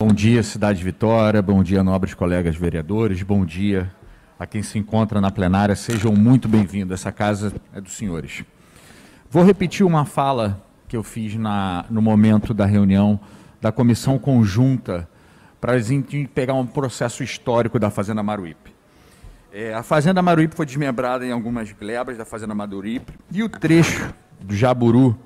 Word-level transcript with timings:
Bom 0.00 0.12
dia, 0.14 0.44
Cidade 0.44 0.78
de 0.78 0.84
Vitória, 0.84 1.42
bom 1.42 1.60
dia, 1.60 1.82
nobres 1.82 2.14
colegas 2.14 2.54
vereadores, 2.54 3.20
bom 3.24 3.44
dia 3.44 3.92
a 4.38 4.46
quem 4.46 4.62
se 4.62 4.78
encontra 4.78 5.20
na 5.20 5.28
plenária, 5.28 5.74
sejam 5.74 6.12
muito 6.12 6.48
bem-vindos, 6.48 7.00
essa 7.00 7.10
casa 7.10 7.52
é 7.74 7.80
dos 7.80 7.96
senhores. 7.96 8.44
Vou 9.28 9.42
repetir 9.42 9.84
uma 9.84 10.04
fala 10.04 10.64
que 10.86 10.96
eu 10.96 11.02
fiz 11.02 11.34
na, 11.34 11.84
no 11.90 12.00
momento 12.00 12.54
da 12.54 12.64
reunião 12.64 13.18
da 13.60 13.72
comissão 13.72 14.20
conjunta 14.20 15.08
para 15.60 15.72
a 15.72 15.80
gente 15.80 16.30
pegar 16.32 16.54
um 16.54 16.64
processo 16.64 17.24
histórico 17.24 17.76
da 17.76 17.90
Fazenda 17.90 18.22
Maruípe. 18.22 18.72
É, 19.52 19.74
a 19.74 19.82
Fazenda 19.82 20.22
Maruípe 20.22 20.54
foi 20.54 20.64
desmembrada 20.64 21.26
em 21.26 21.32
algumas 21.32 21.72
glebas 21.72 22.16
da 22.16 22.24
Fazenda 22.24 22.54
Maruípe 22.54 23.14
e 23.32 23.42
o 23.42 23.48
trecho 23.48 24.14
do 24.40 24.54
Jaburu 24.54 25.18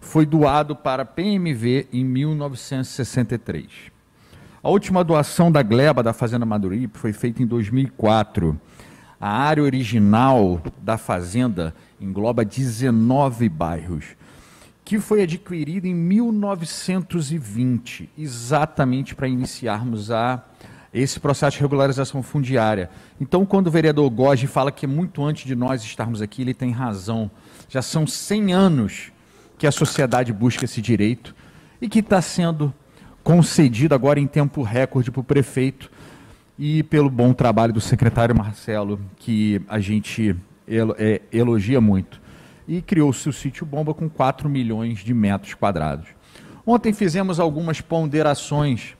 foi 0.00 0.24
doado 0.24 0.74
para 0.74 1.02
a 1.02 1.04
PMV 1.04 1.88
em 1.92 2.06
1963. 2.06 3.97
A 4.60 4.70
última 4.70 5.04
doação 5.04 5.52
da 5.52 5.62
gleba 5.62 6.02
da 6.02 6.12
Fazenda 6.12 6.44
Maduripe 6.44 6.98
foi 6.98 7.12
feita 7.12 7.40
em 7.40 7.46
2004. 7.46 8.60
A 9.20 9.30
área 9.30 9.62
original 9.62 10.60
da 10.82 10.98
fazenda 10.98 11.72
engloba 12.00 12.44
19 12.44 13.48
bairros, 13.48 14.04
que 14.84 14.98
foi 14.98 15.22
adquirida 15.22 15.86
em 15.86 15.94
1920, 15.94 18.10
exatamente 18.18 19.14
para 19.14 19.28
iniciarmos 19.28 20.10
a 20.10 20.42
esse 20.92 21.20
processo 21.20 21.58
de 21.58 21.62
regularização 21.62 22.20
fundiária. 22.20 22.90
Então, 23.20 23.46
quando 23.46 23.68
o 23.68 23.70
vereador 23.70 24.10
Goge 24.10 24.48
fala 24.48 24.72
que 24.72 24.86
é 24.86 24.88
muito 24.88 25.24
antes 25.24 25.44
de 25.44 25.54
nós 25.54 25.84
estarmos 25.84 26.20
aqui, 26.20 26.42
ele 26.42 26.54
tem 26.54 26.72
razão. 26.72 27.30
Já 27.68 27.80
são 27.80 28.08
100 28.08 28.52
anos 28.52 29.12
que 29.56 29.68
a 29.68 29.72
sociedade 29.72 30.32
busca 30.32 30.64
esse 30.64 30.82
direito 30.82 31.32
e 31.80 31.88
que 31.88 32.00
está 32.00 32.20
sendo 32.20 32.74
concedido 33.28 33.94
agora 33.94 34.18
em 34.18 34.26
tempo 34.26 34.62
recorde 34.62 35.10
para 35.10 35.20
o 35.20 35.22
prefeito 35.22 35.90
e 36.58 36.82
pelo 36.82 37.10
bom 37.10 37.34
trabalho 37.34 37.74
do 37.74 37.80
secretário 37.80 38.34
Marcelo, 38.34 38.98
que 39.16 39.60
a 39.68 39.78
gente 39.80 40.34
é, 40.96 41.20
elogia 41.30 41.78
muito. 41.78 42.22
E 42.66 42.80
criou-se 42.80 43.28
o 43.28 43.32
sítio 43.34 43.66
Bomba 43.66 43.92
com 43.92 44.08
4 44.08 44.48
milhões 44.48 45.00
de 45.00 45.12
metros 45.12 45.52
quadrados. 45.52 46.08
Ontem 46.64 46.94
fizemos 46.94 47.38
algumas 47.38 47.82
ponderações 47.82 48.96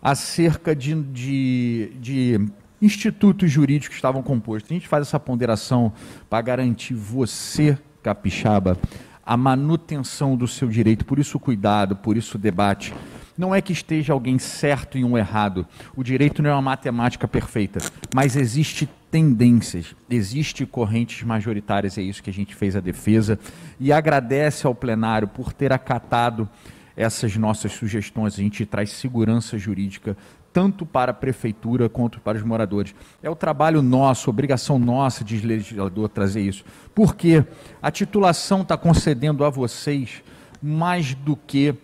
acerca 0.00 0.72
de, 0.72 0.94
de, 1.02 1.92
de 2.00 2.40
institutos 2.80 3.50
jurídicos 3.50 3.88
que 3.88 3.94
estavam 3.96 4.22
compostos. 4.22 4.70
A 4.70 4.74
gente 4.74 4.86
faz 4.86 5.08
essa 5.08 5.18
ponderação 5.18 5.92
para 6.30 6.40
garantir 6.42 6.94
você, 6.94 7.76
capixaba, 8.04 8.78
a 9.26 9.36
manutenção 9.36 10.36
do 10.36 10.46
seu 10.46 10.68
direito. 10.68 11.04
Por 11.04 11.18
isso 11.18 11.40
cuidado, 11.40 11.96
por 11.96 12.16
isso 12.16 12.38
debate. 12.38 12.94
Não 13.36 13.54
é 13.54 13.60
que 13.60 13.72
esteja 13.72 14.12
alguém 14.12 14.38
certo 14.38 14.96
e 14.96 15.04
um 15.04 15.18
errado. 15.18 15.66
O 15.96 16.04
direito 16.04 16.42
não 16.42 16.50
é 16.50 16.52
uma 16.52 16.62
matemática 16.62 17.26
perfeita, 17.26 17.80
mas 18.14 18.36
existe 18.36 18.88
tendências, 19.10 19.94
existe 20.08 20.64
correntes 20.64 21.22
majoritárias, 21.22 21.98
é 21.98 22.02
isso 22.02 22.22
que 22.22 22.30
a 22.30 22.32
gente 22.32 22.54
fez 22.54 22.74
a 22.76 22.80
defesa 22.80 23.38
e 23.78 23.92
agradece 23.92 24.66
ao 24.66 24.74
plenário 24.74 25.28
por 25.28 25.52
ter 25.52 25.72
acatado 25.72 26.48
essas 26.96 27.36
nossas 27.36 27.72
sugestões. 27.72 28.34
A 28.34 28.42
gente 28.42 28.64
traz 28.64 28.90
segurança 28.90 29.58
jurídica 29.58 30.16
tanto 30.52 30.86
para 30.86 31.10
a 31.10 31.14
prefeitura 31.14 31.88
quanto 31.88 32.20
para 32.20 32.38
os 32.38 32.44
moradores. 32.44 32.94
É 33.20 33.28
o 33.28 33.34
trabalho 33.34 33.82
nosso, 33.82 34.30
obrigação 34.30 34.78
nossa 34.78 35.24
de 35.24 35.44
legislador 35.44 36.08
trazer 36.08 36.42
isso. 36.42 36.64
Porque 36.94 37.44
a 37.82 37.90
titulação 37.90 38.62
está 38.62 38.76
concedendo 38.76 39.44
a 39.44 39.50
vocês 39.50 40.22
mais 40.62 41.12
do 41.12 41.34
que 41.34 41.74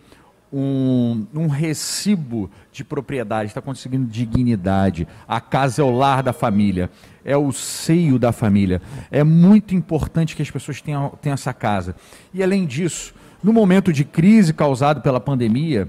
um, 0.53 1.27
um 1.35 1.47
recibo 1.47 2.51
de 2.73 2.85
propriedade, 2.85 3.49
está 3.49 3.61
conseguindo 3.61 4.07
dignidade. 4.07 5.07
A 5.27 5.41
casa 5.41 5.83
é 5.83 5.85
o 5.85 5.91
lar 5.91 6.23
da 6.23 6.33
família, 6.33 6.91
é 7.25 7.37
o 7.37 7.53
seio 7.53 8.19
da 8.19 8.33
família. 8.33 8.83
É 9.11 9.23
muito 9.23 9.75
importante 9.75 10.35
que 10.35 10.43
as 10.43 10.51
pessoas 10.51 10.81
tenham, 10.81 11.11
tenham 11.21 11.35
essa 11.35 11.53
casa. 11.53 11.95
E 12.35 12.43
além 12.43 12.67
disso, 12.67 13.15
no 13.43 13.53
momento 13.53 13.93
de 13.93 14.05
crise 14.05 14.53
causado 14.53 15.01
pela 15.01 15.21
pandemia, 15.21 15.89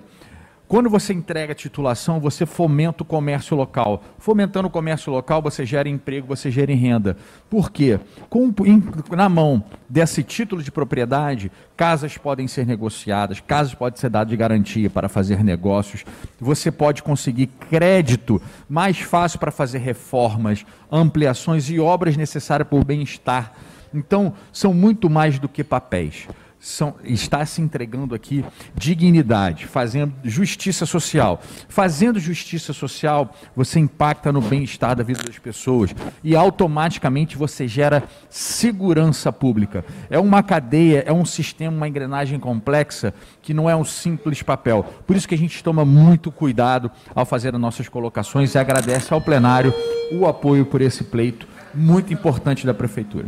quando 0.72 0.90
você 0.90 1.12
entrega 1.12 1.52
a 1.52 1.56
titulação, 1.56 2.18
você 2.18 2.46
fomenta 2.46 3.04
o 3.04 3.06
comércio 3.06 3.58
local. 3.58 4.02
Fomentando 4.18 4.70
o 4.70 4.72
comércio 4.72 5.12
local, 5.12 5.42
você 5.42 5.66
gera 5.66 5.90
emprego, 5.90 6.26
você 6.26 6.50
gera 6.50 6.74
renda. 6.74 7.18
Por 7.50 7.70
quê? 7.70 8.00
Com, 8.30 8.54
em, 8.66 8.81
na 9.14 9.28
mão 9.28 9.62
desse 9.90 10.24
título 10.24 10.64
de 10.64 10.72
propriedade, 10.72 11.52
casas 11.76 12.18
podem 12.18 12.48
ser 12.48 12.66
negociadas, 12.66 13.42
casas 13.42 13.76
podem 13.76 14.00
ser 14.00 14.10
dadas 14.10 14.30
de 14.30 14.38
garantia 14.38 14.90
para 14.90 15.10
fazer 15.10 15.44
negócios. 15.44 16.06
Você 16.40 16.72
pode 16.72 17.04
conseguir 17.04 17.48
crédito 17.70 18.42
mais 18.70 18.98
fácil 18.98 19.40
para 19.40 19.52
fazer 19.52 19.80
reformas, 19.80 20.66
ampliações 20.90 21.70
e 21.70 21.81
obras 21.81 22.16
necessárias 22.16 22.66
para 22.66 22.80
o 22.80 22.86
bem-estar. 22.86 23.52
Então, 23.94 24.36
são 24.54 24.74
muito 24.74 25.10
mais 25.10 25.38
do 25.38 25.50
que 25.50 25.66
papéis 25.66 26.30
são, 26.62 26.94
está 27.04 27.44
se 27.44 27.60
entregando 27.60 28.14
aqui 28.14 28.46
dignidade, 28.76 29.66
fazendo 29.66 30.14
justiça 30.24 30.86
social. 30.86 31.42
Fazendo 31.68 32.20
justiça 32.20 32.72
social, 32.72 33.36
você 33.56 33.80
impacta 33.80 34.32
no 34.32 34.40
bem-estar 34.40 34.96
da 34.96 35.04
vida 35.04 35.24
das 35.24 35.40
pessoas 35.40 35.94
e 36.24 36.36
automaticamente 36.36 37.36
você 37.36 37.68
gera 37.68 38.04
segurança 38.30 39.34
pública. 39.34 39.84
É 40.08 40.20
uma 40.20 40.44
cadeia, 40.44 41.04
é 41.08 41.12
um 41.12 41.26
sistema, 41.26 41.76
uma 41.76 41.88
engrenagem 41.88 42.40
complexa 42.40 43.12
que 43.42 43.56
não 43.56 43.68
é 43.68 43.76
um 43.76 43.84
simples 43.84 44.44
papel. 44.44 44.86
Por 45.08 45.16
isso 45.16 45.28
que 45.28 45.36
a 45.36 45.38
gente 45.38 45.64
toma 45.64 45.84
muito 45.84 46.32
cuidado 46.32 46.92
ao 47.16 47.26
fazer 47.26 47.56
as 47.56 47.62
nossas 47.62 47.90
colocações 47.90 48.54
e 48.54 48.60
agradece 48.60 49.12
ao 49.12 49.20
plenário 49.20 49.74
o 50.12 50.28
apoio 50.28 50.64
por 50.64 50.80
esse 50.80 51.06
pleito 51.06 51.48
muito 51.74 52.14
importante 52.14 52.66
da 52.66 52.74
prefeitura. 52.74 53.26